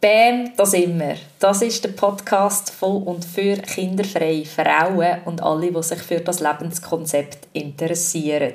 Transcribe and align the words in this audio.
Bam, 0.00 0.52
da 0.56 0.64
sind 0.64 0.98
wir. 0.98 1.16
Das 1.38 1.60
ist 1.60 1.84
der 1.84 1.90
Podcast 1.90 2.70
von 2.70 3.02
und 3.02 3.22
für 3.22 3.56
kinderfreie 3.56 4.46
Frauen 4.46 5.18
und 5.26 5.42
alle, 5.42 5.70
die 5.70 5.82
sich 5.82 5.98
für 5.98 6.20
das 6.20 6.40
Lebenskonzept 6.40 7.48
interessieren. 7.52 8.54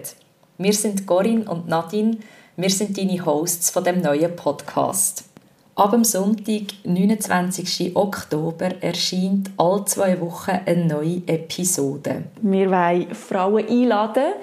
Wir 0.58 0.73
sind 0.73 1.05
Corinne 1.05 1.48
und 1.48 1.68
Nadine. 1.68 2.18
Wir 2.58 2.71
sind 2.71 2.98
deine 2.98 3.23
Hosts 3.23 3.70
von 3.70 3.84
dem 3.84 4.02
neuen 4.02 4.35
Podcast. 4.35 5.26
Ab 5.76 5.91
dem 5.91 6.04
Sonntag, 6.04 6.63
29. 6.84 7.96
Oktober, 7.96 8.82
erscheint 8.82 9.52
alle 9.57 9.85
zwei 9.85 10.20
Wochen 10.21 10.62
eine 10.66 10.85
neue 10.85 11.21
Episode. 11.27 12.23
Wir 12.41 12.71
wollen 12.71 13.13
Frauen 13.13 13.68
einladen, 13.68 14.34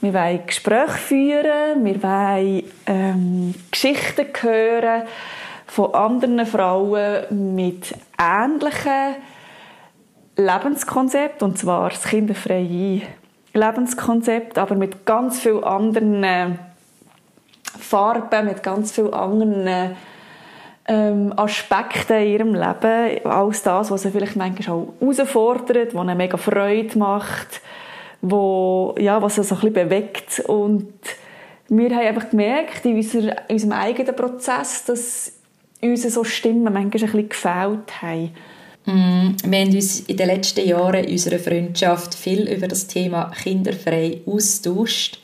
wir 0.00 0.14
wollen 0.14 0.46
Gespräche 0.46 0.92
führen, 0.92 1.84
wir 1.84 2.00
wollen 2.00 2.62
ähm, 2.86 3.54
Geschichten 3.72 4.26
hören 4.42 5.08
von 5.76 5.92
anderen 5.92 6.46
Frauen 6.46 7.54
mit 7.54 7.94
ähnlichen 8.18 9.16
Lebenskonzepten, 10.34 11.50
und 11.50 11.58
zwar 11.58 11.90
das 11.90 12.04
kinderfreie 12.04 13.02
Lebenskonzept, 13.52 14.56
aber 14.56 14.74
mit 14.74 15.04
ganz 15.04 15.38
vielen 15.38 15.62
anderen 15.64 16.24
äh, 16.24 16.48
Farben, 17.78 18.46
mit 18.46 18.62
ganz 18.62 18.92
vielen 18.92 19.12
anderen 19.12 19.96
ähm, 20.88 21.34
Aspekten 21.36 22.22
in 22.22 22.32
ihrem 22.32 22.54
Leben. 22.54 23.26
Alles 23.26 23.62
das, 23.62 23.90
was 23.90 24.00
sie 24.00 24.10
vielleicht 24.10 24.36
manchmal 24.36 24.78
auch 24.78 24.94
herausfordert, 24.98 25.94
was 25.94 26.04
ihnen 26.04 26.16
mega 26.16 26.38
Freude 26.38 26.98
macht, 26.98 27.60
wo, 28.22 28.94
ja, 28.98 29.20
was 29.20 29.34
sie 29.34 29.44
so 29.44 29.56
ein 29.56 29.60
bisschen 29.60 29.74
bewegt. 29.74 30.40
Und 30.40 30.94
wir 31.68 31.90
haben 31.90 32.06
einfach 32.06 32.30
gemerkt, 32.30 32.82
in, 32.86 32.96
unserer, 32.96 33.36
in 33.48 33.56
unserem 33.56 33.72
eigenen 33.72 34.16
Prozess, 34.16 34.82
dass 34.86 35.36
uns 35.90 36.02
so 36.02 36.24
Stimmen 36.24 36.64
manchmal 36.64 36.82
ein 36.84 36.90
bisschen 36.90 37.28
gefällt 37.28 38.02
haben. 38.02 38.30
Mm, 38.86 39.36
wir 39.44 39.58
haben 39.60 39.74
uns 39.74 40.00
in 40.00 40.16
den 40.16 40.28
letzten 40.28 40.66
Jahren 40.66 41.04
in 41.04 41.12
unserer 41.12 41.38
Freundschaft 41.38 42.14
viel 42.14 42.48
über 42.48 42.68
das 42.68 42.86
Thema 42.86 43.30
kinderfrei 43.30 44.20
austauscht 44.26 45.20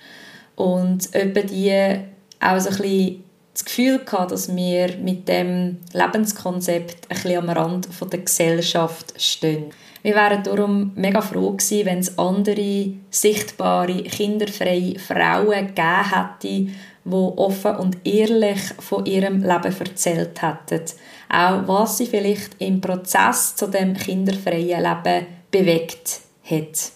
und 0.57 1.15
etwa 1.15 1.41
die 1.41 1.99
auch 2.41 2.61
so 2.61 2.71
ein 2.71 2.77
bisschen 2.77 3.25
das 3.55 3.65
Gefühl 3.65 3.99
gehabt, 3.99 4.33
dass 4.33 4.55
wir 4.55 4.97
mit 4.97 5.29
dem 5.29 5.79
Lebenskonzept 5.93 7.09
ein 7.09 7.17
bisschen 7.17 7.39
am 7.39 7.51
Rand 7.51 7.89
der 8.13 8.21
Gesellschaft 8.21 9.15
stehen. 9.21 9.67
Wir 10.03 10.17
wären 10.17 10.43
darum 10.43 10.93
mega 10.97 11.21
froh 11.21 11.53
gewesen, 11.53 11.87
wenn 11.87 11.99
es 11.99 12.19
andere 12.19 12.95
sichtbare, 13.11 14.03
kinderfreie 14.03 14.99
Frauen 14.99 15.69
gegeben 15.69 16.11
hätte, 16.11 16.73
die 17.05 17.15
offen 17.15 17.77
und 17.77 17.99
ehrlich 18.05 18.61
von 18.79 19.07
ihrem 19.07 19.43
Leben 19.43 19.75
erzählt 19.79 20.43
hätten. 20.43 20.85
Auch 21.29 21.67
was 21.67 21.99
sie 21.99 22.07
vielleicht 22.07 22.61
im 22.61 22.81
Prozess 22.81 23.57
zu 23.57 23.67
dem 23.67 23.95
kinderfreien 23.95 24.83
Leben 24.83 25.27
bewegt 25.51 26.21
hat. 26.45 26.93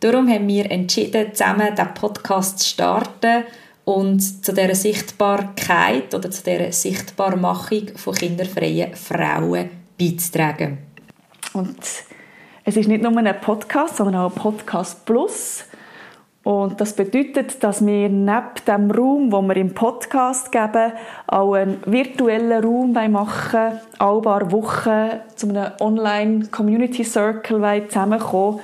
Darum 0.00 0.28
haben 0.28 0.46
wir 0.46 0.70
entschieden, 0.70 1.34
zusammen 1.34 1.74
den 1.74 1.94
Podcast 1.94 2.60
zu 2.60 2.68
starten 2.68 3.44
und 3.84 4.20
zu 4.20 4.52
dieser 4.52 4.74
Sichtbarkeit 4.74 6.14
oder 6.14 6.30
zu 6.30 6.44
dieser 6.44 6.70
Sichtbarmachung 6.70 7.96
von 7.96 8.14
kinderfreien 8.14 8.94
Frauen 8.94 9.70
beizutragen. 9.98 10.78
Und 11.54 11.78
es 12.64 12.76
ist 12.76 12.86
nicht 12.86 13.02
nur 13.02 13.16
ein 13.16 13.40
Podcast, 13.40 13.96
sondern 13.96 14.22
auch 14.22 14.30
ein 14.30 14.40
Podcast 14.40 15.04
Plus. 15.06 15.64
Und 16.44 16.80
das 16.80 16.94
bedeutet, 16.94 17.62
dass 17.62 17.84
wir 17.84 18.08
neben 18.08 18.54
dem 18.66 18.90
Raum, 18.90 19.32
wo 19.32 19.42
wir 19.42 19.56
im 19.56 19.74
Podcast 19.74 20.50
geben, 20.50 20.92
auch 21.26 21.54
einen 21.54 21.80
virtuellen 21.84 22.64
Raum 22.64 22.92
machen 22.92 23.80
alle 23.98 24.22
paar 24.22 24.50
Wochen 24.52 25.20
zu 25.34 25.48
einem 25.48 25.72
Online-Community 25.80 27.04
Circle 27.04 27.88
zusammenkommen. 27.88 28.60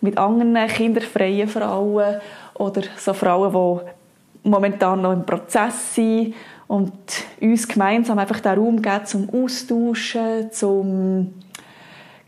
Mit 0.00 0.16
anderen 0.16 0.66
kinderfreien 0.66 1.46
Frauen 1.46 2.16
oder 2.54 2.82
so 2.96 3.12
Frauen, 3.12 3.52
die 3.52 4.48
momentan 4.48 5.02
noch 5.02 5.12
im 5.12 5.26
Prozess 5.26 5.94
sind 5.94 6.34
und 6.68 6.92
uns 7.40 7.68
gemeinsam 7.68 8.18
einfach 8.18 8.40
den 8.40 8.58
Raum 8.58 8.80
geben 8.80 9.04
zum 9.04 9.28
Austauschen, 9.30 10.50
zum 10.52 11.34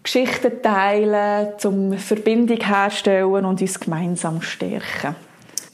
Geschichten 0.02 0.62
teilen, 0.62 1.48
zum 1.58 1.96
Verbindung 1.96 2.60
herstellen 2.60 3.44
und 3.44 3.60
uns 3.60 3.78
gemeinsam 3.78 4.42
stärken. 4.42 5.14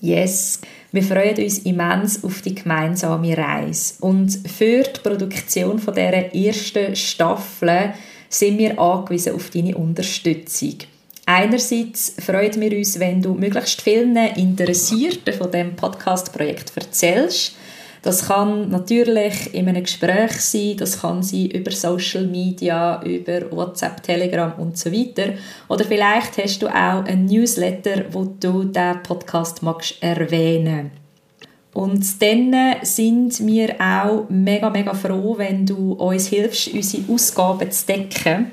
Yes, 0.01 0.61
wir 0.93 1.03
freuen 1.03 1.37
uns 1.37 1.59
immens 1.61 2.23
auf 2.23 2.43
die 2.43 2.55
gemeinsame 2.55 3.37
Reise. 3.37 3.95
Und 4.01 4.31
für 4.49 4.83
die 4.83 5.01
Produktion 5.03 5.79
von 5.79 5.95
dieser 5.95 6.35
ersten 6.35 6.95
Staffel 6.95 7.95
sind 8.29 8.59
wir 8.59 8.79
angewiesen 8.79 9.35
auf 9.35 9.51
deine 9.51 9.77
Unterstützung. 9.77 10.77
Einerseits 11.27 12.15
freuen 12.25 12.61
wir 12.61 12.79
uns, 12.79 12.99
wenn 12.99 13.21
du 13.21 13.35
möglichst 13.35 13.83
vielen 13.83 14.17
Interessierten 14.17 15.35
von 15.35 15.51
dem 15.51 15.77
Podcast-Projekt 15.77 16.73
erzählst 16.75 17.58
das 18.03 18.29
kann 18.29 18.71
natürlich 18.71 19.55
in 19.55 19.69
einem 19.69 19.83
Gespräch 19.83 20.33
sein, 20.41 20.77
das 20.77 21.01
kann 21.01 21.23
sein 21.23 21.47
über 21.47 21.71
Social 21.71 22.27
Media, 22.27 23.03
über 23.03 23.51
WhatsApp, 23.51 24.03
Telegram 24.03 24.53
und 24.59 24.79
so 24.79 24.93
weiter. 24.93 25.35
Oder 25.69 25.85
vielleicht 25.85 26.39
hast 26.39 26.63
du 26.63 26.69
auch 26.69 27.05
ein 27.05 27.27
Newsletter, 27.27 28.05
wo 28.13 28.25
du 28.25 28.65
den 28.65 29.03
Podcast 29.03 29.63
magst 29.63 30.03
erwähnen. 30.03 30.91
Und 31.75 32.23
dann 32.23 32.55
sind 32.83 33.47
wir 33.47 33.75
auch 33.81 34.29
mega, 34.29 34.71
mega 34.71 34.95
froh, 34.95 35.35
wenn 35.39 35.67
du 35.67 35.93
uns 35.93 36.27
hilfst, 36.27 36.75
unsere 36.75 37.13
Ausgaben 37.13 37.71
zu 37.71 37.87
decken. 37.87 38.51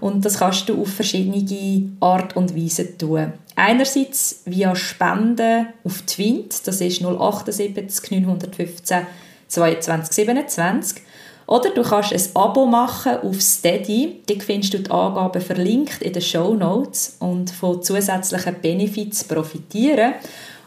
Und 0.00 0.24
das 0.24 0.38
kannst 0.38 0.68
du 0.68 0.80
auf 0.80 0.88
verschiedene 0.88 1.90
Art 2.00 2.36
und 2.36 2.56
Weise 2.56 2.96
tun. 2.96 3.32
Einerseits 3.54 4.42
via 4.44 4.76
Spenden 4.76 5.68
auf 5.84 6.02
Twint, 6.02 6.66
das 6.66 6.80
ist 6.80 7.02
078 7.02 8.10
915 8.10 9.06
22 9.48 10.14
27. 10.14 11.02
Oder 11.46 11.70
du 11.70 11.82
kannst 11.82 12.12
ein 12.12 12.22
Abo 12.34 12.66
machen 12.66 13.18
auf 13.22 13.40
Steady. 13.40 14.20
Dort 14.26 14.42
findest 14.42 14.74
du 14.74 14.78
die 14.80 14.90
Angaben 14.90 15.40
verlinkt 15.40 16.02
in 16.02 16.12
den 16.12 16.22
Show 16.22 16.54
Notes 16.54 17.16
und 17.20 17.50
von 17.50 17.82
zusätzlichen 17.82 18.56
Benefits 18.60 19.24
profitieren. 19.24 20.14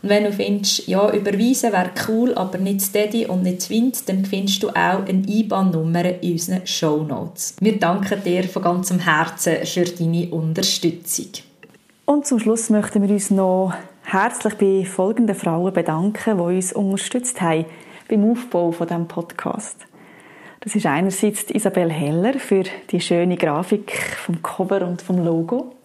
Und 0.01 0.09
wenn 0.09 0.23
du 0.23 0.31
findest, 0.31 0.87
ja, 0.87 1.11
überweisen 1.11 1.71
wäre 1.73 1.91
cool, 2.07 2.33
aber 2.35 2.57
nicht 2.57 2.81
Steady 2.81 3.25
und 3.25 3.43
nicht 3.43 3.67
Twint, 3.67 4.07
dann 4.07 4.25
findest 4.25 4.63
du 4.63 4.69
auch 4.69 5.05
eine 5.05 5.23
IBAN-Nummer 5.27 6.21
in 6.21 6.33
unseren 6.33 6.65
Show 6.65 7.03
Notes. 7.03 7.55
Wir 7.59 7.77
danken 7.77 8.23
dir 8.23 8.43
von 8.43 8.61
ganzem 8.61 8.99
Herzen 8.99 9.65
für 9.65 9.83
deine 9.83 10.29
Unterstützung. 10.29 11.27
Und 12.05 12.25
zum 12.25 12.39
Schluss 12.39 12.69
möchten 12.69 13.01
wir 13.01 13.09
uns 13.09 13.29
noch 13.29 13.73
herzlich 14.03 14.55
bei 14.55 14.85
folgenden 14.85 15.35
Frauen 15.35 15.73
bedanken, 15.73 16.37
die 16.37 16.55
uns 16.55 16.73
unterstützt 16.73 17.41
haben 17.41 17.65
beim 18.07 18.31
Aufbau 18.31 18.71
von 18.71 18.87
diesem 18.87 19.07
Podcast. 19.07 19.85
Das 20.61 20.75
ist 20.75 20.85
einerseits 20.85 21.49
Isabel 21.51 21.89
Heller 21.91 22.33
für 22.33 22.63
die 22.91 22.99
schöne 22.99 23.37
Grafik 23.37 23.93
vom 24.17 24.41
Cover 24.41 24.85
und 24.85 25.01
vom 25.01 25.23
Logo. 25.23 25.75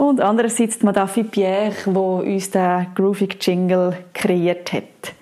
Und 0.00 0.22
andererseits 0.22 0.82
Madafi 0.82 1.24
Pierre, 1.24 1.74
die 1.84 1.90
uns 1.90 2.50
den 2.50 2.86
Groovy 2.94 3.28
Jingle 3.38 3.98
kreiert 4.14 4.72
hat. 4.72 5.12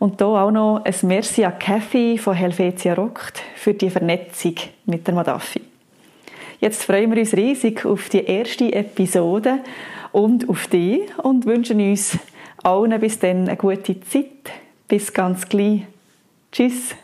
Und 0.00 0.18
hier 0.18 0.26
auch 0.26 0.50
noch 0.50 0.82
ein 0.84 0.94
Merci 1.02 1.44
an 1.44 1.56
Kathy 1.60 2.18
von 2.18 2.34
Helvetia 2.34 2.94
Rockt 2.94 3.40
für 3.54 3.72
die 3.72 3.88
Vernetzung 3.88 4.56
mit 4.84 5.06
der 5.06 5.14
Madafi. 5.14 5.60
Jetzt 6.58 6.82
freuen 6.82 7.12
wir 7.12 7.20
uns 7.20 7.36
riesig 7.36 7.86
auf 7.86 8.08
die 8.08 8.24
erste 8.24 8.72
Episode 8.72 9.60
und 10.10 10.48
auf 10.48 10.66
die 10.66 11.02
und 11.22 11.46
wünschen 11.46 11.80
uns 11.80 12.18
allen 12.64 12.98
bis 12.98 13.20
dann 13.20 13.46
eine 13.46 13.56
gute 13.56 14.00
Zeit. 14.00 14.50
Bis 14.88 15.12
ganz 15.12 15.48
gleich. 15.48 15.86
Tschüss. 16.50 16.96